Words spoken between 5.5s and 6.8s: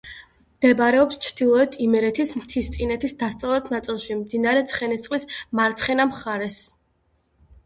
მარცხენა მხარეს.